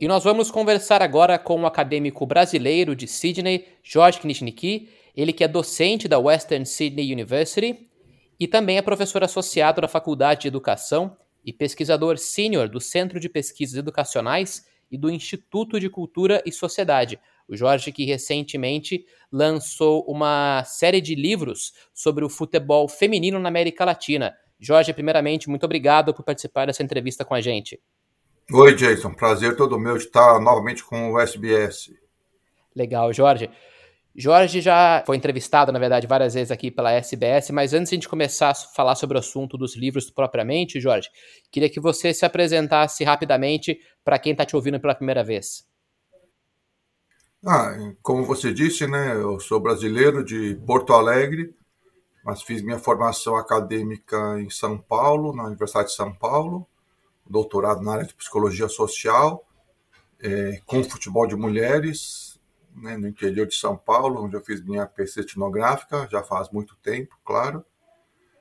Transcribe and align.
E 0.00 0.06
nós 0.06 0.22
vamos 0.22 0.48
conversar 0.48 1.02
agora 1.02 1.36
com 1.40 1.56
o 1.56 1.60
um 1.62 1.66
acadêmico 1.66 2.24
brasileiro 2.24 2.94
de 2.94 3.08
Sydney, 3.08 3.66
Jorge 3.82 4.20
Knishniki, 4.20 4.88
ele 5.16 5.32
que 5.32 5.42
é 5.42 5.48
docente 5.48 6.06
da 6.06 6.20
Western 6.20 6.64
Sydney 6.64 7.12
University 7.12 7.90
e 8.38 8.46
também 8.46 8.78
é 8.78 8.82
professor 8.82 9.24
associado 9.24 9.80
da 9.80 9.88
Faculdade 9.88 10.42
de 10.42 10.48
Educação 10.48 11.16
e 11.44 11.52
pesquisador 11.52 12.16
sênior 12.16 12.68
do 12.68 12.80
Centro 12.80 13.18
de 13.18 13.28
Pesquisas 13.28 13.76
Educacionais 13.76 14.64
e 14.88 14.96
do 14.96 15.10
Instituto 15.10 15.80
de 15.80 15.90
Cultura 15.90 16.40
e 16.46 16.52
Sociedade. 16.52 17.18
O 17.48 17.56
Jorge 17.56 17.90
que 17.90 18.04
recentemente 18.04 19.04
lançou 19.32 20.04
uma 20.06 20.62
série 20.64 21.00
de 21.00 21.16
livros 21.16 21.72
sobre 21.92 22.24
o 22.24 22.28
futebol 22.28 22.86
feminino 22.88 23.40
na 23.40 23.48
América 23.48 23.84
Latina. 23.84 24.32
Jorge, 24.60 24.92
primeiramente, 24.92 25.50
muito 25.50 25.64
obrigado 25.64 26.14
por 26.14 26.22
participar 26.22 26.66
dessa 26.66 26.84
entrevista 26.84 27.24
com 27.24 27.34
a 27.34 27.40
gente. 27.40 27.80
Oi, 28.50 28.74
Jason. 28.74 29.12
Prazer 29.12 29.54
todo 29.56 29.78
meu 29.78 29.98
de 29.98 30.04
estar 30.04 30.40
novamente 30.40 30.82
com 30.82 31.12
o 31.12 31.20
SBS. 31.20 31.92
Legal, 32.74 33.12
Jorge. 33.12 33.50
Jorge 34.16 34.62
já 34.62 35.02
foi 35.04 35.18
entrevistado, 35.18 35.70
na 35.70 35.78
verdade, 35.78 36.06
várias 36.06 36.32
vezes 36.32 36.50
aqui 36.50 36.70
pela 36.70 36.90
SBS, 36.90 37.50
mas 37.50 37.74
antes 37.74 37.90
de 37.90 37.96
a 37.96 37.98
gente 37.98 38.08
começar 38.08 38.48
a 38.48 38.54
falar 38.54 38.94
sobre 38.94 39.18
o 39.18 39.20
assunto 39.20 39.58
dos 39.58 39.76
livros 39.76 40.10
propriamente, 40.10 40.80
Jorge, 40.80 41.10
queria 41.52 41.68
que 41.68 41.78
você 41.78 42.14
se 42.14 42.24
apresentasse 42.24 43.04
rapidamente 43.04 43.78
para 44.02 44.18
quem 44.18 44.32
está 44.32 44.46
te 44.46 44.56
ouvindo 44.56 44.80
pela 44.80 44.94
primeira 44.94 45.22
vez. 45.22 45.68
Ah, 47.44 47.76
como 48.02 48.24
você 48.24 48.50
disse, 48.50 48.86
né, 48.86 49.12
eu 49.12 49.38
sou 49.38 49.60
brasileiro 49.60 50.24
de 50.24 50.58
Porto 50.66 50.94
Alegre, 50.94 51.54
mas 52.24 52.40
fiz 52.40 52.62
minha 52.62 52.78
formação 52.78 53.36
acadêmica 53.36 54.40
em 54.40 54.48
São 54.48 54.78
Paulo, 54.78 55.36
na 55.36 55.44
Universidade 55.44 55.88
de 55.88 55.94
São 55.94 56.14
Paulo 56.14 56.66
doutorado 57.28 57.82
na 57.82 57.92
área 57.92 58.06
de 58.06 58.14
psicologia 58.14 58.68
social, 58.68 59.46
é, 60.20 60.60
com 60.66 60.82
futebol 60.82 61.26
de 61.26 61.36
mulheres, 61.36 62.40
né, 62.74 62.96
no 62.96 63.08
interior 63.08 63.46
de 63.46 63.54
São 63.54 63.76
Paulo, 63.76 64.24
onde 64.24 64.36
eu 64.36 64.40
fiz 64.40 64.64
minha 64.64 64.86
pesquisa 64.86 65.26
etnográfica, 65.26 66.08
já 66.10 66.22
faz 66.22 66.50
muito 66.50 66.76
tempo, 66.76 67.16
claro. 67.24 67.64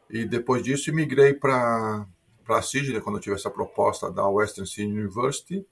E 0.10 0.26
depois 0.26 0.64
disso, 0.64 0.94
migrei 0.94 1.34
para 1.34 2.06
a 2.48 2.62
Sydney, 2.62 3.02
quando 3.02 3.18
eu 3.18 3.22
tive 3.22 3.36
essa 3.36 3.50
proposta 3.50 4.12
da 4.12 4.28
Western 4.28 4.68
Sydney 4.68 5.02
University. 5.02 5.66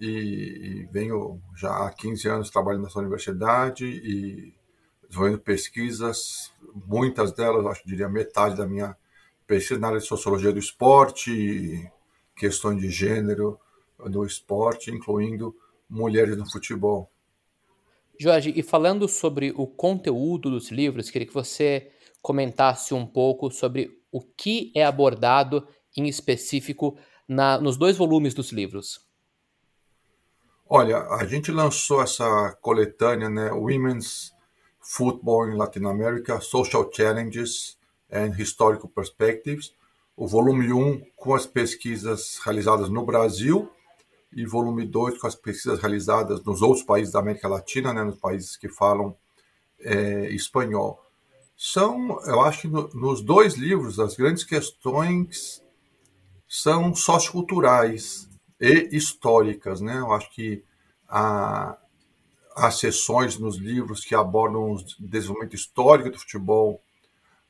E, 0.00 0.06
e, 0.06 0.88
venho 0.92 1.40
já 1.56 1.86
há 1.86 1.90
15 1.90 2.28
anos 2.28 2.50
trabalhando 2.50 2.84
nessa 2.84 3.00
universidade 3.00 3.84
e 3.84 4.54
desenvolvendo 5.08 5.40
pesquisas, 5.40 6.52
muitas 6.86 7.32
delas, 7.32 7.66
acho 7.66 7.82
que 7.82 7.88
diria 7.88 8.08
metade 8.08 8.56
da 8.56 8.66
minha 8.66 8.96
pesquisa 9.46 9.80
na 9.80 9.88
área 9.88 9.98
de 9.98 10.06
sociologia 10.06 10.52
do 10.52 10.58
esporte, 10.58 11.90
questões 12.38 12.80
de 12.80 12.90
gênero 12.90 13.58
no 13.98 14.24
esporte, 14.24 14.90
incluindo 14.90 15.54
mulheres 15.88 16.36
no 16.36 16.50
futebol. 16.50 17.10
Jorge, 18.18 18.52
e 18.56 18.62
falando 18.62 19.08
sobre 19.08 19.52
o 19.56 19.66
conteúdo 19.66 20.50
dos 20.50 20.70
livros, 20.70 21.10
queria 21.10 21.26
que 21.26 21.34
você 21.34 21.90
comentasse 22.20 22.92
um 22.94 23.06
pouco 23.06 23.50
sobre 23.50 24.00
o 24.10 24.20
que 24.20 24.72
é 24.74 24.84
abordado 24.84 25.66
em 25.96 26.08
específico 26.08 26.98
na, 27.26 27.60
nos 27.60 27.76
dois 27.76 27.96
volumes 27.96 28.34
dos 28.34 28.50
livros. 28.50 29.06
Olha, 30.68 30.98
a 30.98 31.24
gente 31.24 31.50
lançou 31.50 32.02
essa 32.02 32.56
coletânea, 32.60 33.30
né, 33.30 33.50
Women's 33.50 34.34
Football 34.80 35.50
in 35.50 35.56
Latin 35.56 35.84
America, 35.84 36.40
Social 36.40 36.90
Challenges 36.92 37.78
and 38.10 38.34
Historical 38.38 38.88
Perspectives, 38.88 39.72
o 40.18 40.26
volume 40.26 40.72
1 40.72 41.00
com 41.14 41.32
as 41.32 41.46
pesquisas 41.46 42.40
realizadas 42.44 42.88
no 42.88 43.06
Brasil 43.06 43.70
e 44.32 44.44
volume 44.44 44.84
2 44.84 45.16
com 45.16 45.28
as 45.28 45.36
pesquisas 45.36 45.78
realizadas 45.78 46.42
nos 46.42 46.60
outros 46.60 46.84
países 46.84 47.12
da 47.12 47.20
América 47.20 47.46
Latina, 47.46 47.94
né, 47.94 48.02
nos 48.02 48.18
países 48.18 48.56
que 48.56 48.68
falam 48.68 49.16
é, 49.78 50.28
espanhol. 50.30 51.00
São, 51.56 52.20
eu 52.26 52.40
acho 52.40 52.62
que 52.62 52.68
no, 52.68 52.88
nos 52.94 53.22
dois 53.22 53.54
livros, 53.54 54.00
as 54.00 54.16
grandes 54.16 54.42
questões 54.42 55.62
são 56.48 56.92
socioculturais 56.96 58.28
e 58.60 58.88
históricas. 58.96 59.80
Né? 59.80 60.00
Eu 60.00 60.12
acho 60.12 60.34
que 60.34 60.64
há, 61.08 61.78
há 62.56 62.70
sessões 62.72 63.38
nos 63.38 63.56
livros 63.56 64.04
que 64.04 64.16
abordam 64.16 64.72
o 64.72 64.84
desenvolvimento 64.98 65.54
histórico 65.54 66.10
do 66.10 66.18
futebol 66.18 66.82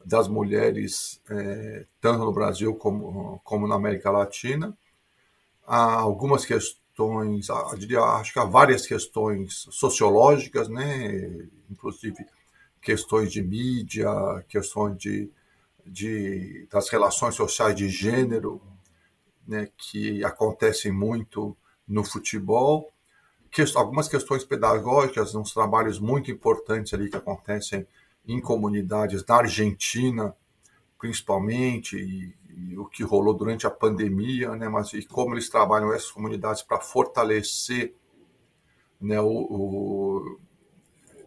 das 0.05 0.29
mulheres, 0.29 1.21
é, 1.29 1.87
tanto 2.01 2.25
no 2.25 2.33
Brasil 2.33 2.75
como, 2.75 3.41
como 3.45 3.67
na 3.67 3.75
América 3.75 4.11
Latina. 4.11 4.77
Há 5.67 5.95
algumas 5.95 6.45
questões, 6.45 7.49
diria, 7.77 8.01
acho 8.01 8.33
que 8.33 8.39
há 8.39 8.45
várias 8.45 8.87
questões 8.87 9.67
sociológicas, 9.71 10.69
né? 10.69 11.47
inclusive 11.71 12.27
questões 12.81 13.31
de 13.31 13.43
mídia, 13.43 14.09
questões 14.49 14.97
de, 14.97 15.31
de, 15.85 16.67
das 16.71 16.89
relações 16.89 17.35
sociais 17.35 17.75
de 17.75 17.89
gênero, 17.89 18.63
né? 19.47 19.69
que 19.77 20.25
acontecem 20.25 20.91
muito 20.91 21.57
no 21.87 22.05
futebol. 22.05 22.93
Que, 23.51 23.65
algumas 23.75 24.09
questões 24.09 24.45
pedagógicas, 24.45 25.35
uns 25.35 25.53
trabalhos 25.53 25.99
muito 25.99 26.31
importantes 26.31 26.95
ali 26.95 27.11
que 27.11 27.17
acontecem 27.17 27.87
em 28.29 28.41
comunidades 28.41 29.25
na 29.27 29.37
Argentina, 29.37 30.37
principalmente, 30.99 31.97
e, 31.97 32.35
e, 32.51 32.79
o 32.79 32.85
que 32.85 33.03
rolou 33.03 33.33
durante 33.33 33.67
a 33.67 33.71
pandemia, 33.71 34.55
né, 34.55 34.69
mas 34.69 34.93
e 34.93 35.03
como 35.03 35.35
eles 35.35 35.49
trabalham 35.49 35.93
essas 35.95 36.11
comunidades 36.11 36.61
para 36.63 36.79
fortalecer 36.79 37.95
né, 39.01 39.19
o, 39.19 39.31
o, 39.31 40.39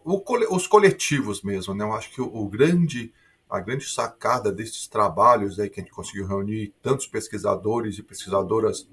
o, 0.04 0.54
os 0.54 0.66
coletivos 0.68 1.42
mesmo. 1.42 1.74
Né? 1.74 1.84
Eu 1.84 1.92
acho 1.92 2.10
que 2.12 2.20
o, 2.20 2.46
grande, 2.46 3.12
a 3.50 3.58
grande 3.58 3.88
sacada 3.88 4.52
desses 4.52 4.86
trabalhos 4.86 5.58
aí 5.58 5.68
que 5.68 5.80
a 5.80 5.82
gente 5.82 5.92
conseguiu 5.92 6.26
reunir 6.26 6.72
tantos 6.80 7.08
pesquisadores 7.08 7.98
e 7.98 8.02
pesquisadoras 8.02 8.88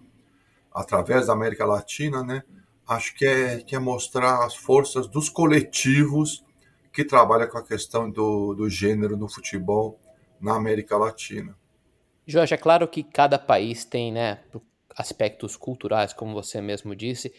através 0.73 1.27
da 1.27 1.33
América 1.33 1.65
Latina, 1.65 2.23
né, 2.23 2.43
acho 2.87 3.13
que 3.15 3.25
é, 3.25 3.57
que 3.59 3.75
é 3.75 3.79
mostrar 3.79 4.43
as 4.43 4.55
forças 4.55 5.07
dos 5.07 5.29
coletivos 5.29 6.43
que 6.91 7.05
trabalha 7.05 7.47
com 7.47 7.57
a 7.57 7.63
questão 7.63 8.09
do, 8.09 8.53
do 8.53 8.69
gênero 8.69 9.15
no 9.15 9.29
futebol 9.29 9.99
na 10.39 10.55
América 10.55 10.97
Latina. 10.97 11.55
Jorge, 12.25 12.53
é 12.53 12.57
claro 12.57 12.87
que 12.87 13.03
cada 13.03 13.39
país 13.39 13.83
tem 13.85 14.11
né, 14.11 14.39
aspectos 14.95 15.55
culturais, 15.55 16.13
como 16.13 16.33
você 16.33 16.61
mesmo 16.61 16.95
disse, 16.95 17.33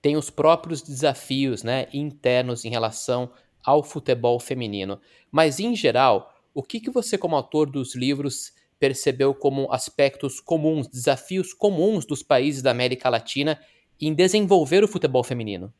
tem 0.00 0.16
os 0.16 0.30
próprios 0.30 0.82
desafios 0.82 1.62
né, 1.62 1.88
internos 1.92 2.64
em 2.64 2.70
relação 2.70 3.30
ao 3.64 3.82
futebol 3.82 4.38
feminino. 4.38 5.00
Mas, 5.30 5.58
em 5.58 5.74
geral, 5.74 6.32
o 6.54 6.62
que, 6.62 6.80
que 6.80 6.90
você, 6.90 7.18
como 7.18 7.34
autor 7.34 7.68
dos 7.68 7.96
livros, 7.96 8.52
percebeu 8.78 9.34
como 9.34 9.72
aspectos 9.72 10.40
comuns, 10.40 10.86
desafios 10.86 11.52
comuns 11.52 12.06
dos 12.06 12.22
países 12.22 12.62
da 12.62 12.70
América 12.70 13.08
Latina 13.08 13.58
em 14.00 14.14
desenvolver 14.14 14.84
o 14.84 14.88
futebol 14.88 15.24
feminino? 15.24 15.72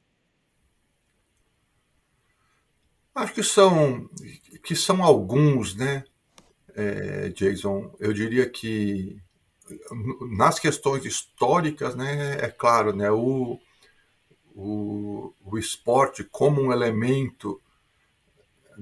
Acho 3.17 3.33
que 3.33 3.43
são, 3.43 4.11
que 4.63 4.77
são 4.77 5.03
alguns, 5.03 5.75
né, 5.75 6.05
é, 6.75 7.31
Jason? 7.31 7.91
Eu 7.99 8.13
diria 8.13 8.47
que 8.47 9.19
nas 10.31 10.59
questões 10.59 11.03
históricas, 11.07 11.95
né, 11.95 12.37
é 12.43 12.49
claro, 12.49 12.95
né, 12.95 13.11
o, 13.11 13.59
o, 14.55 15.33
o 15.43 15.59
esporte 15.59 16.25
como 16.25 16.61
um 16.61 16.71
elemento, 16.71 17.59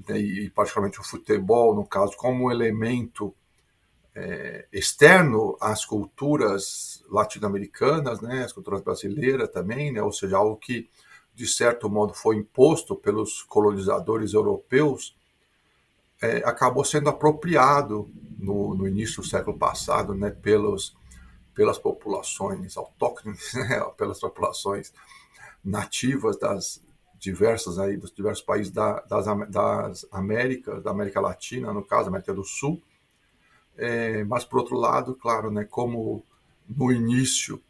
né, 0.05 0.19
e 0.19 0.49
particularmente 0.49 0.99
o 0.99 1.05
futebol, 1.05 1.73
no 1.73 1.85
caso, 1.85 2.17
como 2.17 2.47
um 2.47 2.51
elemento 2.51 3.33
é, 4.13 4.67
externo 4.69 5.57
às 5.61 5.85
culturas 5.85 7.01
latino-americanas, 7.09 8.19
né, 8.19 8.43
às 8.43 8.51
culturas 8.51 8.81
brasileiras 8.81 9.49
também, 9.49 9.93
né, 9.93 10.03
ou 10.03 10.11
seja, 10.11 10.35
algo 10.35 10.57
que 10.57 10.89
de 11.35 11.45
certo 11.45 11.89
modo, 11.89 12.13
foi 12.13 12.37
imposto 12.37 12.95
pelos 12.95 13.43
colonizadores 13.43 14.33
europeus, 14.33 15.15
é, 16.21 16.37
acabou 16.37 16.85
sendo 16.85 17.09
apropriado 17.09 18.09
no, 18.39 18.73
no, 18.73 18.87
início 18.87 19.21
do 19.21 19.27
século 19.27 19.57
passado 19.57 20.15
né, 20.15 20.29
pelos, 20.29 20.95
pelas 21.53 21.77
populações 21.77 22.77
autóctones, 22.77 23.51
né, 23.53 23.81
pelas 23.97 24.19
populações 24.19 24.93
nativas 25.63 26.39
das 26.39 26.81
diversas 27.19 27.79
aí 27.79 27.97
dos 27.97 28.13
diversos 28.13 28.43
países 28.43 28.71
da, 28.71 29.01
das, 29.01 29.25
das 29.49 30.05
Américas, 30.11 30.83
da 30.83 30.91
América 30.91 31.19
Latina, 31.19 31.73
no 31.73 31.83
caso, 31.83 32.07
América 32.07 32.33
do 32.33 32.43
Sul. 32.43 32.81
É, 33.77 34.23
mas 34.23 34.45
por 34.45 34.59
outro 34.59 34.77
lado, 34.77 35.15
claro, 35.15 35.51
né, 35.51 35.65
como 35.65 36.23
no 36.67 36.91
início 36.91 37.61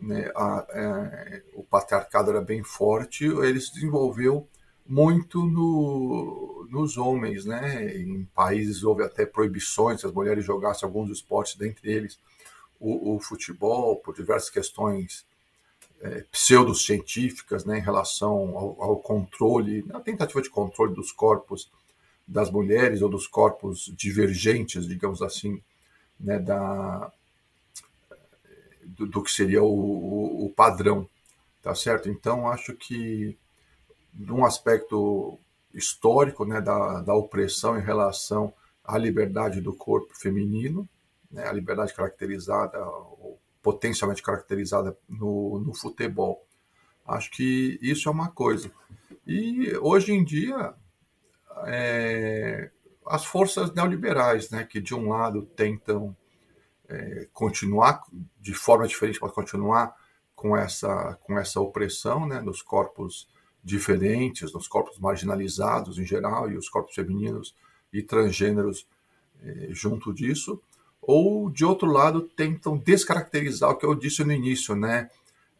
né, 0.00 0.30
a, 0.34 0.58
a, 0.58 0.66
é, 0.72 1.42
o 1.54 1.62
patriarcado 1.62 2.30
era 2.30 2.40
bem 2.40 2.62
forte, 2.62 3.24
ele 3.24 3.60
se 3.60 3.72
desenvolveu 3.74 4.48
muito 4.86 5.44
no, 5.44 6.66
nos 6.70 6.96
homens, 6.96 7.44
né? 7.44 7.94
Em 7.94 8.24
países 8.34 8.82
houve 8.82 9.02
até 9.02 9.26
proibições, 9.26 10.02
as 10.02 10.12
mulheres 10.12 10.44
jogassem 10.44 10.86
alguns 10.86 11.10
esportes, 11.10 11.56
dentre 11.56 11.92
eles 11.92 12.18
o, 12.80 13.16
o 13.16 13.20
futebol, 13.20 13.96
por 13.96 14.14
diversas 14.14 14.48
questões 14.48 15.26
é, 16.00 16.24
pseudocientíficas 16.30 17.64
né, 17.64 17.78
em 17.78 17.82
relação 17.82 18.56
ao, 18.56 18.82
ao 18.82 18.96
controle, 18.96 19.84
a 19.92 20.00
tentativa 20.00 20.40
de 20.40 20.48
controle 20.48 20.94
dos 20.94 21.12
corpos 21.12 21.70
das 22.26 22.50
mulheres 22.50 23.02
ou 23.02 23.08
dos 23.08 23.26
corpos 23.26 23.92
divergentes, 23.96 24.86
digamos 24.86 25.22
assim, 25.22 25.62
né, 26.20 26.38
da, 26.38 27.12
do, 28.96 29.06
do, 29.06 29.22
que 29.22 29.30
seria 29.30 29.62
o, 29.62 29.66
o, 29.66 30.46
o, 30.46 30.50
padrão, 30.50 31.08
tá 31.62 31.74
certo? 31.74 32.08
Então, 32.08 32.48
acho 32.48 32.74
que, 32.74 33.36
num 34.14 34.44
aspecto 34.44 35.38
histórico 35.74 36.44
né, 36.44 36.60
da, 36.60 37.00
da 37.02 37.14
opressão 37.14 37.78
em 37.78 37.82
relação 37.82 38.52
à 38.84 38.96
liberdade 38.96 39.60
do 39.60 39.72
corpo 39.72 40.18
feminino, 40.18 40.88
né, 41.30 41.46
a 41.46 41.52
liberdade 41.52 41.94
caracterizada, 41.94 42.78
ou 42.84 43.38
potencialmente 43.62 44.22
caracterizada 44.22 44.96
no, 45.08 45.60
no 45.60 45.74
futebol. 45.74 46.44
Acho 47.06 47.30
que 47.30 47.78
isso 47.82 48.08
é 48.08 48.12
uma 48.12 48.30
coisa. 48.30 48.70
E 49.26 49.76
hoje 49.76 50.12
em 50.12 50.24
dia, 50.24 50.72
é, 51.66 52.70
as 53.06 53.24
forças 53.24 53.72
neoliberais, 53.72 54.50
né, 54.50 54.64
que 54.64 54.80
de 54.80 54.94
um 54.94 55.10
lado 55.10 55.42
tentam 55.42 56.16
continuar 57.38 58.02
de 58.40 58.52
forma 58.52 58.88
diferente, 58.88 59.20
mas 59.22 59.30
continuar 59.30 59.94
com 60.34 60.56
essa, 60.56 61.16
com 61.22 61.38
essa 61.38 61.60
opressão 61.60 62.26
né, 62.26 62.40
nos 62.40 62.62
corpos 62.62 63.28
diferentes, 63.62 64.52
nos 64.52 64.66
corpos 64.66 64.98
marginalizados 64.98 66.00
em 66.00 66.04
geral, 66.04 66.50
e 66.50 66.56
os 66.56 66.68
corpos 66.68 66.96
femininos 66.96 67.54
e 67.92 68.02
transgêneros 68.02 68.88
é, 69.40 69.68
junto 69.70 70.12
disso, 70.12 70.60
ou 71.00 71.48
de 71.48 71.64
outro 71.64 71.88
lado 71.88 72.22
tentam 72.22 72.76
descaracterizar 72.76 73.70
o 73.70 73.76
que 73.76 73.86
eu 73.86 73.94
disse 73.94 74.24
no 74.24 74.32
início, 74.32 74.74
né? 74.74 75.08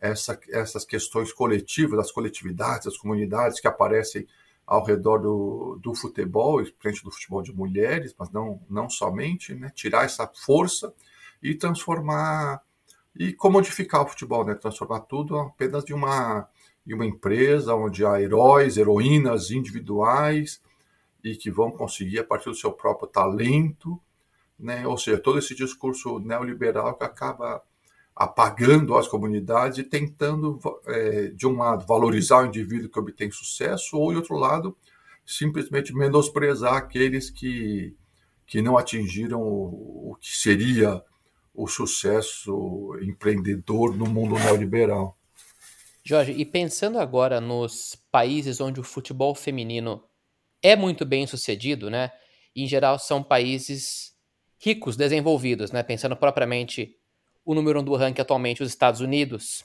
Essa, 0.00 0.38
essas 0.50 0.84
questões 0.84 1.32
coletivas, 1.32 2.00
as 2.00 2.10
coletividades, 2.10 2.88
as 2.88 2.96
comunidades 2.96 3.60
que 3.60 3.68
aparecem 3.68 4.26
ao 4.66 4.84
redor 4.84 5.18
do, 5.18 5.78
do 5.80 5.94
futebol, 5.94 6.64
frente 6.80 7.04
do 7.04 7.10
futebol 7.12 7.42
de 7.42 7.52
mulheres, 7.52 8.14
mas 8.18 8.30
não, 8.30 8.60
não 8.68 8.90
somente, 8.90 9.54
né? 9.54 9.72
tirar 9.74 10.04
essa 10.04 10.26
força 10.26 10.92
e 11.42 11.54
transformar 11.54 12.62
e 13.18 13.32
comodificar 13.32 14.02
o 14.02 14.06
futebol, 14.06 14.44
né? 14.44 14.54
transformar 14.54 15.00
tudo 15.00 15.36
apenas 15.38 15.84
de 15.84 15.92
uma, 15.92 16.48
de 16.86 16.94
uma 16.94 17.04
empresa 17.04 17.74
onde 17.74 18.06
há 18.06 18.20
heróis, 18.20 18.76
heroínas 18.76 19.50
individuais 19.50 20.62
e 21.22 21.34
que 21.34 21.50
vão 21.50 21.70
conseguir, 21.70 22.20
a 22.20 22.24
partir 22.24 22.48
do 22.48 22.54
seu 22.54 22.70
próprio 22.70 23.08
talento, 23.08 24.00
né? 24.58 24.86
ou 24.86 24.96
seja, 24.96 25.18
todo 25.18 25.38
esse 25.38 25.54
discurso 25.54 26.20
neoliberal 26.20 26.94
que 26.94 27.04
acaba 27.04 27.60
apagando 28.14 28.96
as 28.96 29.06
comunidades 29.06 29.78
e 29.78 29.84
tentando, 29.84 30.58
é, 30.86 31.28
de 31.28 31.46
um 31.46 31.56
lado, 31.56 31.86
valorizar 31.86 32.42
o 32.42 32.46
indivíduo 32.46 32.88
que 32.88 32.98
obtém 32.98 33.30
sucesso, 33.30 33.96
ou, 33.96 34.10
de 34.10 34.16
outro 34.16 34.36
lado, 34.36 34.76
simplesmente 35.24 35.94
menosprezar 35.94 36.74
aqueles 36.74 37.30
que, 37.30 37.94
que 38.44 38.60
não 38.60 38.76
atingiram 38.76 39.40
o, 39.40 40.12
o 40.12 40.16
que 40.20 40.36
seria 40.36 41.02
o 41.58 41.66
sucesso 41.66 42.96
empreendedor 43.02 43.96
no 43.96 44.06
mundo 44.06 44.38
neoliberal. 44.38 45.18
Jorge, 46.04 46.30
e 46.30 46.44
pensando 46.44 47.00
agora 47.00 47.40
nos 47.40 47.96
países 48.12 48.60
onde 48.60 48.78
o 48.78 48.84
futebol 48.84 49.34
feminino 49.34 50.04
é 50.62 50.76
muito 50.76 51.04
bem 51.04 51.26
sucedido, 51.26 51.90
né? 51.90 52.12
Em 52.54 52.64
geral, 52.64 52.96
são 52.96 53.24
países 53.24 54.14
ricos, 54.56 54.96
desenvolvidos, 54.96 55.72
né? 55.72 55.82
Pensando 55.82 56.16
propriamente 56.16 56.94
o 57.44 57.56
número 57.56 57.80
um 57.80 57.84
do 57.84 57.96
ranking 57.96 58.22
atualmente, 58.22 58.62
os 58.62 58.68
Estados 58.68 59.00
Unidos. 59.00 59.64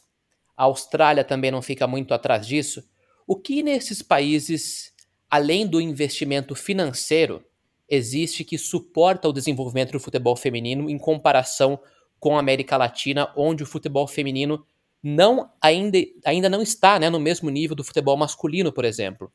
A 0.58 0.64
Austrália 0.64 1.24
também 1.24 1.52
não 1.52 1.62
fica 1.62 1.86
muito 1.86 2.12
atrás 2.12 2.48
disso. 2.48 2.84
O 3.28 3.36
que 3.36 3.62
nesses 3.62 4.02
países, 4.02 4.92
além 5.30 5.68
do 5.68 5.80
investimento 5.80 6.56
financeiro, 6.56 7.46
existe 7.90 8.44
que 8.44 8.58
suporta 8.58 9.28
o 9.28 9.34
desenvolvimento 9.34 9.92
do 9.92 10.00
futebol 10.00 10.36
feminino 10.36 10.90
em 10.90 10.98
comparação 10.98 11.80
com 12.20 12.38
a 12.38 12.40
América 12.40 12.78
Latina, 12.78 13.32
onde 13.36 13.64
o 13.64 13.68
futebol 13.68 14.08
feminino 14.08 14.66
não 15.02 15.52
ainda, 15.62 15.98
ainda 16.26 16.50
não 16.50 16.62
está 16.62 16.98
né, 16.98 17.10
no 17.10 17.20
mesmo 17.20 17.50
nível 17.50 17.76
do 17.76 17.84
futebol 17.84 18.16
masculino, 18.16 18.72
por 18.72 18.86
exemplo? 18.86 19.32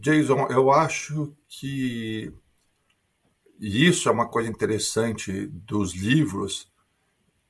Jason, 0.00 0.46
eu 0.48 0.72
acho 0.72 1.36
que 1.46 2.32
e 3.62 3.86
isso 3.86 4.08
é 4.08 4.12
uma 4.12 4.26
coisa 4.26 4.50
interessante 4.50 5.46
dos 5.46 5.94
livros, 5.94 6.68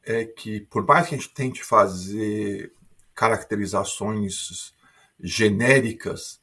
é 0.02 0.26
que 0.26 0.60
por 0.60 0.86
mais 0.86 1.08
que 1.08 1.14
a 1.14 1.18
gente 1.18 1.32
tente 1.32 1.64
fazer 1.64 2.70
caracterizações 3.14 4.74
genéricas, 5.18 6.38
né, 6.38 6.41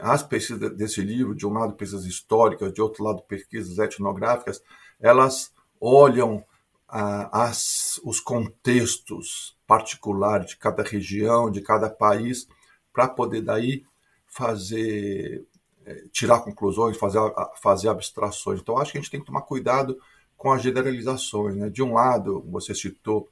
as 0.00 0.22
pesquisas 0.22 0.76
desse 0.76 1.00
livro, 1.00 1.34
de 1.34 1.46
um 1.46 1.52
lado 1.52 1.74
pesquisas 1.74 2.06
históricas, 2.06 2.72
de 2.72 2.82
outro 2.82 3.04
lado 3.04 3.22
pesquisas 3.22 3.78
etnográficas, 3.78 4.62
elas 5.00 5.52
olham 5.80 6.44
ah, 6.88 7.44
as, 7.44 8.00
os 8.04 8.20
contextos 8.20 9.56
particulares 9.66 10.48
de 10.48 10.56
cada 10.56 10.82
região, 10.82 11.50
de 11.50 11.60
cada 11.60 11.88
país, 11.88 12.48
para 12.92 13.08
poder 13.08 13.42
daí 13.42 13.84
fazer 14.26 15.46
é, 15.84 16.04
tirar 16.12 16.40
conclusões, 16.40 16.96
fazer, 16.96 17.20
fazer 17.62 17.88
abstrações. 17.88 18.60
Então, 18.60 18.78
acho 18.78 18.92
que 18.92 18.98
a 18.98 19.00
gente 19.00 19.10
tem 19.10 19.20
que 19.20 19.26
tomar 19.26 19.42
cuidado 19.42 19.98
com 20.36 20.52
as 20.52 20.62
generalizações. 20.62 21.56
Né? 21.56 21.68
De 21.68 21.82
um 21.82 21.94
lado, 21.94 22.44
você 22.48 22.74
citou 22.74 23.28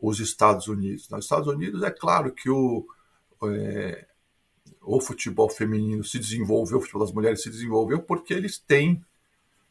os 0.00 0.20
Estados 0.20 0.68
Unidos. 0.68 1.08
Nos 1.08 1.24
Estados 1.24 1.48
Unidos, 1.48 1.82
é 1.82 1.90
claro 1.90 2.32
que 2.32 2.50
o, 2.50 2.86
é, 3.44 4.06
o 4.82 5.00
futebol 5.00 5.48
feminino 5.48 6.02
se 6.02 6.18
desenvolveu, 6.18 6.78
o 6.78 6.80
futebol 6.80 7.02
das 7.02 7.14
mulheres 7.14 7.42
se 7.42 7.50
desenvolveu 7.50 8.00
porque 8.02 8.34
eles 8.34 8.58
têm 8.58 9.02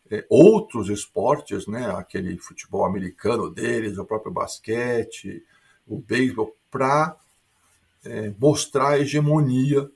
é, 0.10 0.26
outros 0.30 0.90
esportes, 0.90 1.68
né? 1.68 1.92
aquele 1.96 2.38
futebol 2.38 2.86
americano 2.86 3.50
deles, 3.50 3.98
o 3.98 4.06
próprio 4.06 4.32
basquete, 4.32 5.44
o 5.88 5.98
beisebol, 5.98 6.56
para 6.70 7.16
é, 8.06 8.34
mostrar 8.40 8.90
a 8.90 9.00
hegemonia 9.00 9.90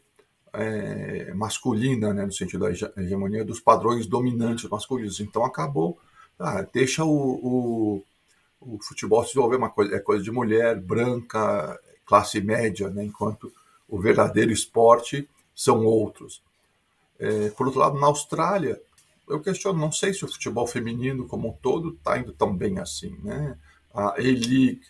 é, 0.53 1.33
masculina, 1.33 2.13
né, 2.13 2.25
no 2.25 2.31
sentido 2.31 2.65
da 2.65 2.71
hegemonia 3.01 3.44
dos 3.44 3.59
padrões 3.59 4.07
dominantes 4.07 4.69
masculinos. 4.69 5.19
Então 5.19 5.44
acabou, 5.44 5.97
ah, 6.39 6.65
deixa 6.73 7.04
o, 7.04 7.09
o, 7.09 8.04
o, 8.61 8.80
futebol 8.81 9.21
se 9.23 9.30
desenvolver 9.30 9.57
uma 9.57 9.69
coisa, 9.69 9.95
é 9.95 9.99
coisa 9.99 10.23
de 10.23 10.31
mulher, 10.31 10.80
branca, 10.80 11.80
classe 12.06 12.40
média, 12.42 12.90
né, 12.90 13.04
enquanto 13.04 13.51
o 13.87 13.99
verdadeiro 13.99 14.51
esporte 14.51 15.27
são 15.56 15.85
outros. 15.85 16.42
É, 17.19 17.49
por 17.51 17.68
outro 17.68 17.80
lado, 17.80 17.99
na 17.99 18.07
Austrália, 18.07 18.81
eu 19.27 19.39
questiono, 19.39 19.80
não 19.80 19.92
sei 19.92 20.13
se 20.13 20.25
o 20.25 20.27
futebol 20.27 20.68
feminino 20.68 21.27
como 21.27 21.49
um 21.49 21.54
todo 21.54 21.94
está 21.94 22.18
indo 22.18 22.33
tão 22.33 22.56
bem 22.56 22.80
assim. 22.80 23.18
Né? 23.23 23.57
A 23.94 24.09
A-League 24.15 24.81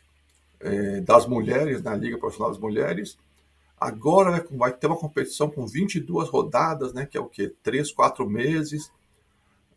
é, 0.59 1.01
das 1.01 1.27
mulheres, 1.27 1.81
na 1.81 1.95
Liga 1.95 2.17
Profissional 2.17 2.51
das 2.51 2.59
Mulheres, 2.59 3.17
Agora 3.79 4.45
vai 4.51 4.71
ter 4.71 4.87
uma 4.87 4.97
competição 4.97 5.49
com 5.49 5.67
22 5.67 6.29
rodadas, 6.29 6.93
né, 6.93 7.05
que 7.05 7.17
é 7.17 7.19
o 7.19 7.27
quê? 7.27 7.53
3, 7.61 7.91
4 7.91 8.27
meses. 8.27 8.91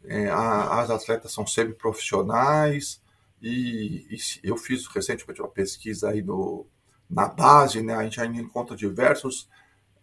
É, 0.04 0.28
a, 0.28 0.80
as 0.80 0.90
atletas 0.90 1.32
são 1.32 1.46
semi-profissionais. 1.46 3.02
E, 3.42 4.06
e, 4.10 4.16
eu 4.42 4.56
fiz 4.56 4.87
recentemente 4.87 5.42
uma 5.42 5.48
pesquisa 5.48 6.10
aí 6.10 6.22
no, 6.22 6.64
na 7.08 7.28
base, 7.28 7.82
né, 7.82 7.94
a 7.94 8.04
gente 8.04 8.20
ainda 8.20 8.38
encontra 8.38 8.76
diversos, 8.76 9.48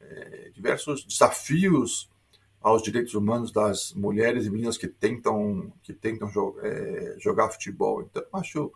é, 0.02 0.52
diversos 0.54 1.06
desafios 1.06 2.10
aos 2.62 2.82
direitos 2.82 3.14
humanos 3.14 3.52
das 3.52 3.94
mulheres 3.94 4.46
e 4.46 4.50
meninas 4.50 4.78
que 4.78 4.88
tentam, 4.88 5.72
que 5.84 5.94
tentam 5.94 6.30
jo 6.30 6.58
é, 6.62 7.16
jogar 7.20 7.50
futebol. 7.50 8.02
Então, 8.02 8.24
acho 8.34 8.72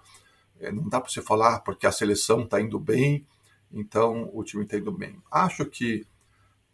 é, 0.60 0.72
não 0.72 0.88
dá 0.88 1.02
para 1.02 1.10
você 1.10 1.22
falar 1.22 1.60
porque 1.62 1.88
a 1.88 1.92
seleção 1.92 2.44
está 2.44 2.62
indo 2.62 2.80
bem 2.80 3.26
então 3.72 4.30
o 4.34 4.44
time 4.44 4.64
está 4.64 4.78
indo 4.78 4.92
bem. 4.92 5.22
Acho 5.32 5.66
que, 5.66 6.06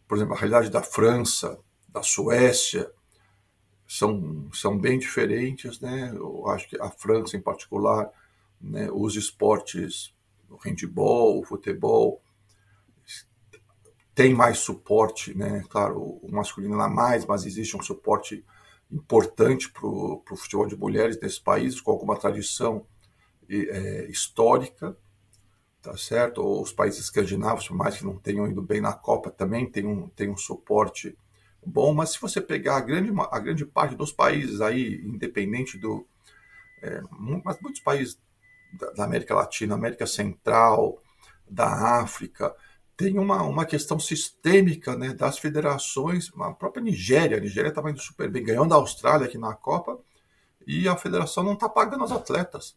por 0.08 0.16
exemplo, 0.16 0.34
a 0.34 0.38
realidade 0.38 0.70
da 0.70 0.82
França, 0.82 1.58
da 1.88 2.02
Suécia, 2.02 2.90
são, 3.86 4.48
são 4.52 4.76
bem 4.76 4.98
diferentes, 4.98 5.78
né? 5.80 6.12
Eu 6.14 6.48
acho 6.48 6.68
que 6.68 6.80
a 6.80 6.90
França, 6.90 7.36
em 7.36 7.40
particular, 7.40 8.10
né, 8.60 8.90
os 8.90 9.14
esportes, 9.14 10.12
o 10.50 10.56
handball, 10.56 11.40
o 11.40 11.44
futebol, 11.44 12.22
tem 14.14 14.34
mais 14.34 14.58
suporte, 14.58 15.36
né? 15.36 15.62
Claro, 15.68 16.00
o 16.00 16.28
masculino 16.30 16.76
lá 16.76 16.88
mais, 16.88 17.26
mas 17.26 17.44
existe 17.44 17.76
um 17.76 17.82
suporte 17.82 18.44
importante 18.90 19.70
para 19.70 19.86
o 19.86 20.22
futebol 20.36 20.66
de 20.66 20.76
mulheres 20.76 21.20
nesse 21.20 21.40
país, 21.40 21.80
com 21.80 21.90
alguma 21.90 22.16
tradição 22.16 22.86
é, 23.48 24.06
histórica 24.08 24.96
tá 25.86 25.96
certo? 25.96 26.38
Ou 26.42 26.62
os 26.62 26.72
países 26.72 27.04
escandinavos, 27.04 27.68
por 27.68 27.76
mais 27.76 27.96
que 27.96 28.04
não 28.04 28.18
tenham 28.18 28.48
ido 28.48 28.60
bem 28.60 28.80
na 28.80 28.92
Copa, 28.92 29.30
também 29.30 29.70
tem 29.70 29.86
um, 29.86 30.08
tem 30.08 30.28
um 30.28 30.36
suporte 30.36 31.16
bom, 31.64 31.94
mas 31.94 32.10
se 32.10 32.20
você 32.20 32.40
pegar 32.40 32.76
a 32.76 32.80
grande, 32.80 33.12
a 33.30 33.38
grande 33.38 33.64
parte 33.64 33.94
dos 33.94 34.10
países 34.10 34.60
aí, 34.60 35.00
independente 35.04 35.78
do... 35.78 36.04
É, 36.82 37.00
mas 37.44 37.60
muitos 37.60 37.80
países 37.80 38.20
da 38.94 39.04
América 39.04 39.34
Latina, 39.34 39.74
América 39.74 40.06
Central, 40.06 41.02
da 41.48 42.00
África, 42.00 42.54
tem 42.96 43.18
uma, 43.18 43.42
uma 43.42 43.66
questão 43.66 44.00
sistêmica 44.00 44.96
né, 44.96 45.12
das 45.12 45.38
federações, 45.38 46.30
a 46.40 46.52
própria 46.52 46.82
Nigéria, 46.82 47.36
a 47.36 47.40
Nigéria 47.40 47.68
estava 47.68 47.90
indo 47.90 48.00
super 48.00 48.30
bem, 48.30 48.42
ganhando 48.42 48.72
a 48.72 48.78
Austrália 48.78 49.26
aqui 49.26 49.36
na 49.36 49.54
Copa, 49.54 49.98
e 50.66 50.88
a 50.88 50.96
federação 50.96 51.44
não 51.44 51.52
está 51.52 51.68
pagando 51.68 52.04
os 52.04 52.12
atletas. 52.12 52.76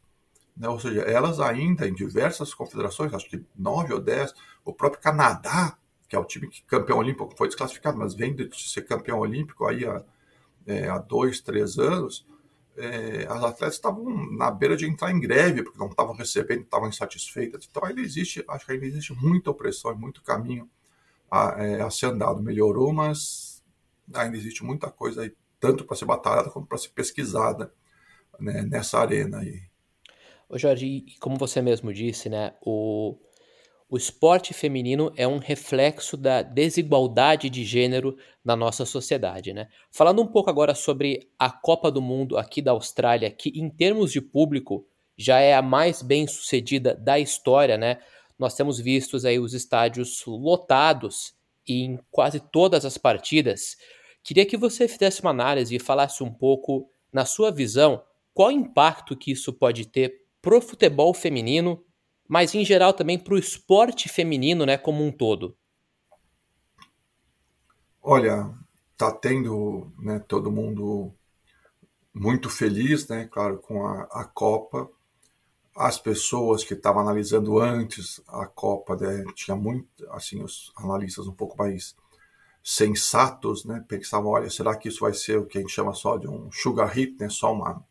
Né? 0.55 0.67
Ou 0.67 0.79
seja, 0.79 1.01
elas 1.01 1.39
ainda, 1.39 1.88
em 1.88 1.93
diversas 1.93 2.53
confederações, 2.53 3.13
acho 3.13 3.29
que 3.29 3.43
nove 3.58 3.93
ou 3.93 4.00
dez, 4.00 4.34
o 4.65 4.74
próprio 4.74 5.01
Canadá, 5.01 5.77
que 6.08 6.15
é 6.15 6.19
o 6.19 6.25
time 6.25 6.48
que 6.48 6.63
campeão 6.63 6.98
olímpico, 6.98 7.34
foi 7.38 7.48
desclassificado, 7.48 7.98
mas 7.98 8.13
vem 8.13 8.36
de 8.36 8.50
ser 8.53 8.81
campeão 8.81 9.19
olímpico 9.19 9.65
aí 9.65 9.86
há, 9.86 10.03
é, 10.67 10.89
há 10.89 10.98
dois, 10.98 11.39
três 11.39 11.79
anos, 11.79 12.27
é, 12.79 13.27
as 13.27 13.43
atletas 13.43 13.75
estavam 13.75 14.05
na 14.31 14.50
beira 14.50 14.77
de 14.77 14.88
entrar 14.88 15.12
em 15.12 15.19
greve, 15.19 15.63
porque 15.63 15.77
não 15.77 15.88
estavam 15.88 16.15
recebendo, 16.15 16.62
estavam 16.62 16.88
insatisfeitas. 16.88 17.67
Então 17.69 17.83
ainda 17.86 18.01
existe, 18.01 18.43
acho 18.48 18.65
que 18.65 18.71
ainda 18.71 18.86
existe 18.86 19.13
muita 19.13 19.51
opressão 19.51 19.91
e 19.91 19.95
muito 19.95 20.24
caminho 20.24 20.69
a, 21.29 21.63
é, 21.63 21.81
a 21.81 21.89
ser 21.89 22.07
andado. 22.07 22.41
Melhorou, 22.41 22.93
mas 22.93 23.62
ainda 24.13 24.38
existe 24.38 24.63
muita 24.63 24.89
coisa 24.89 25.24
aí, 25.24 25.36
tanto 25.59 25.83
para 25.83 25.95
ser 25.95 26.05
batalhada 26.05 26.50
como 26.50 26.65
para 26.65 26.77
ser 26.77 26.89
pesquisada 26.89 27.74
né, 28.39 28.62
nessa 28.63 29.00
arena 29.00 29.39
aí. 29.39 29.62
Ô 30.48 30.57
Jorge, 30.57 31.05
como 31.19 31.38
você 31.38 31.62
mesmo 31.62 31.93
disse, 31.93 32.29
né, 32.29 32.53
o, 32.62 33.17
o 33.89 33.98
esporte 33.98 34.53
feminino 34.53 35.12
é 35.17 35.27
um 35.27 35.39
reflexo 35.39 36.15
da 36.15 36.43
desigualdade 36.43 37.50
de 37.50 37.65
gênero 37.65 38.15
na 38.46 38.55
nossa 38.55 38.86
sociedade, 38.86 39.51
né? 39.51 39.67
Falando 39.91 40.22
um 40.22 40.27
pouco 40.27 40.48
agora 40.48 40.75
sobre 40.75 41.27
a 41.39 41.50
Copa 41.50 41.91
do 41.91 42.00
Mundo 42.00 42.38
aqui 42.38 42.62
da 42.62 42.72
Austrália, 42.72 43.31
que 43.31 43.50
em 43.55 43.67
termos 43.67 44.12
de 44.12 44.22
público 44.22 44.86
já 45.17 45.39
é 45.39 45.55
a 45.55 45.62
mais 45.63 46.03
bem 46.03 46.27
sucedida 46.27 46.93
da 46.93 47.17
história, 47.17 47.79
né? 47.79 47.98
Nós 48.38 48.53
temos 48.53 48.79
vistos 48.79 49.25
aí 49.25 49.39
os 49.39 49.55
estádios 49.55 50.24
lotados 50.27 51.34
em 51.67 52.00
quase 52.12 52.39
todas 52.39 52.86
as 52.86 52.96
partidas. 52.96 53.75
Queria 54.24 54.46
que 54.46 54.55
você 54.55 54.88
fizesse 54.88 55.22
uma 55.22 55.31
análise 55.31 55.75
e 55.75 55.79
falasse 55.79 56.24
um 56.24 56.31
pouco, 56.31 56.89
na 57.12 57.25
sua 57.25 57.51
visão, 57.51 58.03
qual 58.36 58.51
impacto 58.51 59.17
que 59.17 59.31
isso 59.31 59.51
pode 59.51 59.88
ter 59.88 60.25
pro 60.41 60.62
futebol 60.62 61.12
feminino 61.12 61.84
mas 62.29 62.53
em 62.53 62.63
geral 62.63 62.93
também 62.93 63.17
para 63.17 63.33
o 63.33 63.39
esporte 63.39 64.07
feminino, 64.07 64.63
né, 64.63 64.77
como 64.77 65.03
um 65.03 65.12
todo? 65.12 65.57
Olha, 68.01 68.53
tá 68.95 69.12
tendo, 69.12 69.91
né, 69.98 70.19
todo 70.19 70.51
mundo 70.51 71.12
muito 72.13 72.50
feliz, 72.50 73.07
né, 73.07 73.25
claro, 73.25 73.57
com 73.57 73.86
a, 73.86 74.03
a 74.12 74.25
Copa. 74.25 74.88
As 75.75 75.98
pessoas 75.98 76.63
que 76.63 76.75
estavam 76.75 77.01
analisando 77.01 77.59
antes 77.59 78.21
a 78.27 78.45
Copa, 78.45 78.95
né, 78.95 79.24
tinha 79.33 79.57
muito, 79.57 79.89
assim, 80.12 80.43
os 80.43 80.71
analistas 80.77 81.27
um 81.27 81.33
pouco 81.33 81.57
mais 81.57 81.95
sensatos, 82.63 83.65
né, 83.65 83.83
pensavam, 83.88 84.29
olha, 84.29 84.51
será 84.51 84.77
que 84.77 84.88
isso 84.88 85.00
vai 85.00 85.13
ser 85.15 85.39
o 85.39 85.48
que 85.48 85.57
a 85.57 85.62
gente 85.62 85.74
chama 85.74 85.95
só 85.95 86.15
de 86.17 86.27
um 86.27 86.51
sugar 86.51 86.89
hit, 86.93 87.17
né, 87.19 87.27
só 87.27 87.51
uma 87.51 87.83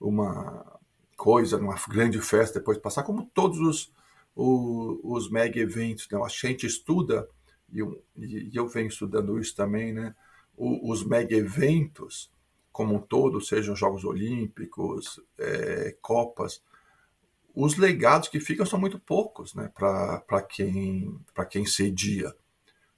uma 0.00 0.79
coisa, 1.20 1.58
numa 1.58 1.76
grande 1.86 2.18
festa, 2.18 2.58
depois 2.58 2.78
passar, 2.78 3.02
como 3.02 3.30
todos 3.34 3.60
os, 3.60 3.92
os, 4.34 5.00
os 5.04 5.30
mega 5.30 5.60
eventos. 5.60 6.08
Né? 6.10 6.18
A 6.18 6.28
gente 6.28 6.66
estuda, 6.66 7.28
e 7.70 7.80
eu, 7.80 8.02
e 8.16 8.50
eu 8.54 8.66
venho 8.66 8.88
estudando 8.88 9.38
isso 9.38 9.54
também, 9.54 9.92
né? 9.92 10.14
os 10.56 11.04
mega 11.04 11.36
eventos 11.36 12.32
como 12.72 12.94
um 12.94 13.00
todo, 13.00 13.38
sejam 13.38 13.76
Jogos 13.76 14.02
Olímpicos, 14.02 15.20
é, 15.38 15.94
Copas, 16.00 16.62
os 17.54 17.76
legados 17.76 18.28
que 18.30 18.40
ficam 18.40 18.64
são 18.64 18.80
muito 18.80 18.98
poucos 18.98 19.54
né? 19.54 19.70
para 19.76 20.42
quem, 20.48 21.18
quem 21.50 21.66
cedia. 21.66 22.34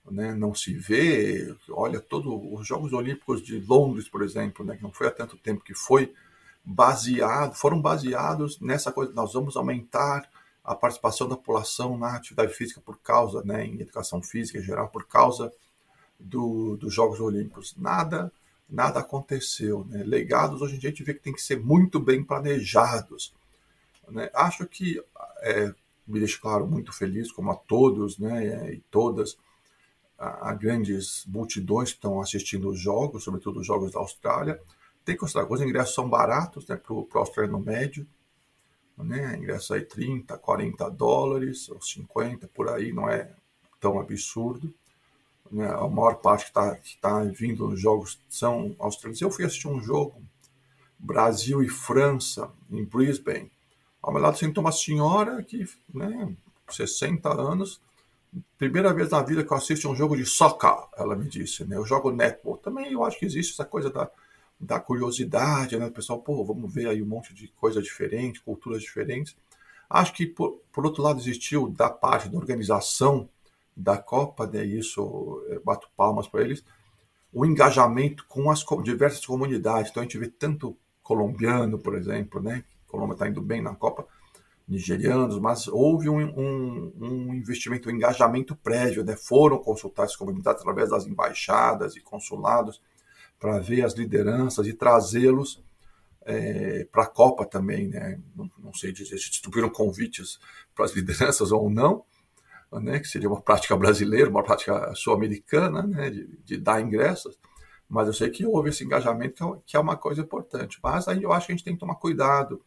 Né? 0.09 0.33
Não 0.33 0.55
se 0.55 0.75
vê, 0.75 1.57
olha, 1.71 1.99
todos 1.99 2.33
os 2.57 2.65
Jogos 2.65 2.93
Olímpicos 2.93 3.43
de 3.43 3.59
Londres, 3.59 4.09
por 4.09 4.23
exemplo, 4.23 4.65
né? 4.65 4.77
que 4.77 4.83
não 4.85 4.93
foi 4.93 5.09
há 5.09 5.11
tanto 5.11 5.37
tempo 5.37 5.65
que 5.65 5.75
foi, 5.75 6.13
baseado, 6.65 7.55
foram 7.55 7.81
baseados 7.81 8.61
nessa 8.61 8.93
coisa, 8.93 9.13
nós 9.13 9.33
vamos 9.33 9.57
aumentar 9.57 10.29
a 10.65 10.75
participação 10.75 11.29
da 11.29 11.37
população 11.37 11.99
na 11.99 12.15
atividade 12.15 12.53
física 12.55 12.81
por 12.81 12.99
causa, 12.99 13.43
né, 13.45 13.67
em 13.67 13.81
educação 13.81 14.23
física 14.23 14.59
em 14.59 14.63
geral, 14.63 14.89
por 14.89 15.07
causa 15.07 15.53
do, 16.19 16.77
dos 16.77 16.95
Jogos 16.95 17.21
Olímpicos. 17.21 17.75
Nada, 17.77 18.33
nada 18.71 19.01
aconteceu. 19.01 19.85
Né? 19.89 20.05
Legados, 20.05 20.63
hoje 20.63 20.77
em 20.77 20.79
dia, 20.79 20.91
a 20.91 20.93
gente 20.93 21.03
vê 21.03 21.15
que 21.15 21.21
tem 21.21 21.33
que 21.33 21.43
ser 21.43 21.59
muito 21.59 21.99
bem 21.99 22.23
planejados. 22.23 23.35
Né? 24.09 24.31
Acho 24.33 24.65
que 24.67 25.03
é, 25.41 25.75
me 26.07 26.21
deixa 26.21 26.41
claro 26.41 26.67
muito 26.67 26.93
feliz, 26.93 27.33
como 27.33 27.51
a 27.51 27.57
todos 27.57 28.19
né, 28.19 28.73
e 28.73 28.79
todas, 28.91 29.37
a, 30.17 30.51
a 30.51 30.55
grandes 30.55 31.25
multidões 31.27 31.91
que 31.91 31.97
estão 31.97 32.21
assistindo 32.21 32.69
os 32.69 32.79
jogos, 32.79 33.25
sobretudo 33.25 33.61
os 33.61 33.67
jogos 33.67 33.91
da 33.91 33.99
Austrália, 33.99 34.61
tem 35.05 35.15
que 35.15 35.21
considerar 35.21 35.51
os 35.51 35.61
ingressos 35.61 35.95
são 35.95 36.09
baratos 36.09 36.67
né, 36.67 36.77
para 36.77 36.93
o 36.93 37.09
australiano 37.15 37.59
médio. 37.59 38.07
Né? 38.97 39.37
Ingresso 39.37 39.75
aí 39.75 39.83
30, 39.83 40.37
40 40.39 40.89
dólares, 40.91 41.69
ou 41.69 41.81
50 41.81 42.49
por 42.49 42.69
aí, 42.69 42.93
não 42.93 43.09
é 43.09 43.31
tão 43.81 43.99
absurdo. 43.99 44.73
Né? 45.51 45.69
A 45.69 45.89
maior 45.89 46.17
parte 46.17 46.45
que 46.45 46.51
está 46.51 46.79
tá 47.01 47.23
vindo 47.25 47.69
nos 47.69 47.81
jogos 47.81 48.19
são 48.29 48.77
australianos. 48.79 49.21
Eu 49.21 49.31
fui 49.31 49.45
assistir 49.45 49.69
um 49.69 49.81
jogo, 49.81 50.23
Brasil 50.99 51.63
e 51.63 51.69
França, 51.69 52.51
em 52.71 52.85
Brisbane. 52.85 53.51
Ao 54.01 54.13
meu 54.13 54.23
lado 54.23 54.39
sentou 54.39 54.63
uma 54.63 54.73
senhora 54.73 55.43
que, 55.43 55.69
né, 55.93 56.35
60 56.69 57.29
anos, 57.29 57.81
primeira 58.59 58.93
vez 58.95 59.11
na 59.11 59.23
vida 59.23 59.45
que 59.45 59.53
eu 59.53 59.57
assisto 59.57 59.89
um 59.89 59.95
jogo 59.95 60.17
de 60.17 60.25
soccer, 60.25 60.89
ela 60.97 61.15
me 61.15 61.29
disse. 61.29 61.65
Né? 61.65 61.77
Eu 61.77 61.85
jogo 61.85 62.11
netball. 62.11 62.57
Também 62.57 62.93
eu 62.93 63.05
acho 63.05 63.19
que 63.19 63.27
existe 63.27 63.53
essa 63.53 63.65
coisa 63.65 63.91
da 63.91 64.11
da 64.63 64.79
curiosidade, 64.79 65.77
né? 65.77 65.87
O 65.87 65.91
pessoal, 65.91 66.21
pô, 66.21 66.45
vamos 66.45 66.73
ver 66.73 66.89
aí 66.89 67.03
um 67.03 67.07
monte 67.07 67.35
de 67.35 67.49
coisa 67.49 67.83
diferente, 67.83 68.41
culturas 68.41 68.81
diferentes. 68.81 69.37
Acho 69.91 70.15
que, 70.15 70.25
por, 70.25 70.61
por 70.73 70.87
outro 70.87 71.03
lado, 71.03 71.19
existiu 71.21 71.69
da 71.69 71.91
parte 71.91 72.29
da 72.29 72.39
organização 72.39 73.29
da 73.77 73.99
Copa, 73.99 74.47
né? 74.47 74.65
Isso, 74.65 75.45
bato 75.65 75.89
palmas 75.97 76.29
para 76.29 76.43
eles, 76.43 76.65
o 77.33 77.45
engajamento 77.45 78.25
com 78.29 78.51
as 78.51 78.65
diversas 78.85 79.27
comunidades. 79.27 79.91
Então, 79.91 80.01
a 80.03 80.05
gente 80.05 80.17
vê 80.19 80.29
tanto 80.29 80.77
colombiano, 81.03 81.79
por 81.79 81.97
exemplo, 81.97 82.41
né? 82.41 82.65
Colômbia 82.87 83.15
está 83.15 83.29
indo 83.29 83.43
bem 83.43 83.61
na 83.61 83.75
Copa, 83.75 84.07
nigerianos, 84.69 85.41
mas 85.41 85.67
houve 85.67 86.09
um, 86.09 86.19
um, 86.19 86.93
um, 87.01 87.35
investimento, 87.35 87.89
um 87.89 87.93
engajamento 87.93 88.55
prévio, 88.55 89.03
né? 89.03 89.17
Foram 89.17 89.59
consultar 89.59 90.05
as 90.05 90.15
comunidades 90.15 90.61
através 90.61 90.91
das 90.91 91.05
embaixadas 91.07 91.97
e 91.97 92.01
consulados 92.01 92.81
para 93.43 93.59
ver 93.59 93.85
as 93.85 93.95
lideranças 93.95 94.69
e 94.69 94.73
trazê-los 94.73 95.61
é, 96.25 96.85
para 96.93 97.03
a 97.03 97.09
Copa 97.09 97.45
também, 97.45 97.89
né? 97.89 98.21
Não, 98.37 98.49
não, 98.57 98.73
sei 98.73 98.93
dizer 98.93 99.19
se 99.19 99.31
distribuíram 99.31 99.69
convites 99.69 100.39
para 100.73 100.85
as 100.85 100.93
lideranças 100.95 101.51
ou 101.51 101.69
não, 101.69 102.05
né? 102.71 103.01
Que 103.01 103.09
seria 103.09 103.29
uma 103.29 103.41
prática 103.41 103.77
brasileira, 103.77 104.31
uma 104.31 104.45
prática 104.45 104.95
sul-americana, 104.95 105.83
né? 105.83 106.09
De, 106.09 106.39
de, 106.45 106.57
dar 106.57 106.81
ingressos. 106.81 107.37
Mas 107.89 108.07
eu 108.07 108.15
sei 108.15 108.31
que 108.31 108.47
houve 108.47 108.71
esse 108.71 108.85
engajamento 108.85 109.61
que 109.67 109.77
é, 109.77 109.81
é 109.81 109.83
uma 109.83 109.97
coisa 109.97 110.21
importante. 110.21 110.79
Mas 110.81 111.09
aí 111.09 111.25
eu 111.25 111.33
acho 111.33 111.47
que 111.47 111.53
a 111.53 111.57
gente 111.57 111.65
tem 111.65 111.75
que 111.75 111.81
tomar 111.81 111.97
cuidado 111.97 112.63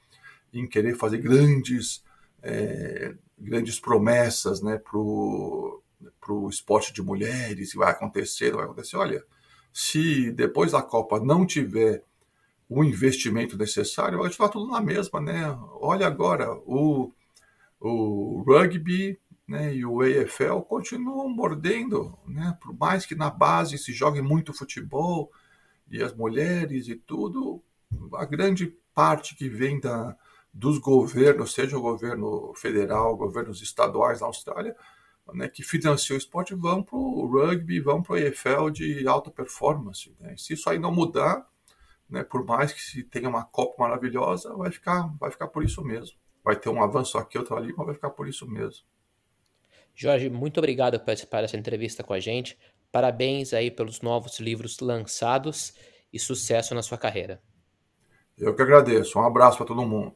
em 0.51 0.67
querer 0.67 0.93
fazer 0.95 1.19
grandes, 1.19 2.03
é, 2.43 3.15
grandes 3.39 3.79
promessas, 3.79 4.61
né? 4.61 4.77
Para 4.77 4.99
o 4.99 6.49
esporte 6.49 6.91
de 6.91 7.01
mulheres, 7.01 7.73
vai 7.73 7.91
acontecer, 7.91 8.49
não 8.49 8.57
vai 8.57 8.65
acontecer. 8.65 8.97
Olha, 8.97 9.23
se 9.75 10.31
depois 10.31 10.71
da 10.71 10.81
Copa 10.81 11.19
não 11.19 11.45
tiver 11.45 12.01
o 12.69 12.81
investimento 12.81 13.57
necessário, 13.57 14.19
vai 14.19 14.29
estar 14.29 14.47
tudo 14.47 14.71
na 14.71 14.79
mesma, 14.79 15.19
né? 15.19 15.53
Olha 15.81 16.07
agora, 16.07 16.53
o, 16.65 17.11
o 17.77 18.41
rugby 18.47 19.19
né, 19.45 19.75
e 19.75 19.85
o 19.85 19.99
AFL 19.99 20.61
continuam 20.61 21.27
mordendo, 21.27 22.17
né? 22.25 22.57
Por 22.61 22.73
mais 22.73 23.05
que 23.05 23.15
na 23.15 23.29
base 23.29 23.77
se 23.77 23.91
jogue 23.91 24.21
muito 24.21 24.53
futebol 24.53 25.29
e 25.91 26.01
as 26.01 26.15
mulheres 26.15 26.87
e 26.87 26.95
tudo, 26.95 27.61
a 28.13 28.23
grande 28.23 28.73
parte 28.93 29.35
que 29.35 29.49
vem 29.49 29.77
da, 29.77 30.15
dos 30.53 30.77
governos, 30.77 31.53
seja 31.53 31.77
o 31.77 31.81
governo 31.81 32.53
federal, 32.55 33.17
governos 33.17 33.61
estaduais 33.61 34.21
na 34.21 34.27
Austrália, 34.27 34.73
né, 35.33 35.47
que 35.47 35.63
financiam 35.63 36.15
o 36.15 36.17
esporte 36.17 36.53
vão 36.53 36.83
para 36.83 36.95
o 36.95 37.25
rugby, 37.25 37.79
vão 37.79 38.01
para 38.01 38.13
o 38.13 38.17
EFL 38.17 38.69
de 38.69 39.07
alta 39.07 39.31
performance. 39.31 40.15
Né? 40.19 40.35
Se 40.37 40.53
isso 40.53 40.69
aí 40.69 40.77
não 40.77 40.91
mudar, 40.91 41.47
né, 42.09 42.23
por 42.23 42.45
mais 42.45 42.71
que 42.71 42.81
se 42.81 43.03
tenha 43.03 43.29
uma 43.29 43.43
Copa 43.43 43.83
maravilhosa, 43.83 44.55
vai 44.55 44.71
ficar, 44.71 45.13
vai 45.19 45.31
ficar 45.31 45.47
por 45.47 45.63
isso 45.63 45.83
mesmo. 45.83 46.17
Vai 46.43 46.55
ter 46.55 46.69
um 46.69 46.83
avanço 46.83 47.17
aqui, 47.17 47.37
outro 47.37 47.55
ali, 47.55 47.73
mas 47.75 47.85
vai 47.85 47.95
ficar 47.95 48.11
por 48.11 48.27
isso 48.27 48.47
mesmo. 48.47 48.85
Jorge, 49.95 50.29
muito 50.29 50.57
obrigado 50.59 50.99
por 50.99 51.05
participar 51.05 51.41
dessa 51.41 51.57
entrevista 51.57 52.03
com 52.03 52.13
a 52.13 52.19
gente. 52.19 52.57
Parabéns 52.91 53.53
aí 53.53 53.71
pelos 53.71 54.01
novos 54.01 54.39
livros 54.39 54.79
lançados 54.79 55.73
e 56.13 56.19
sucesso 56.19 56.75
na 56.75 56.83
sua 56.83 56.97
carreira. 56.97 57.41
Eu 58.37 58.53
que 58.55 58.61
agradeço. 58.61 59.17
Um 59.17 59.25
abraço 59.25 59.57
para 59.57 59.65
todo 59.65 59.85
mundo. 59.85 60.15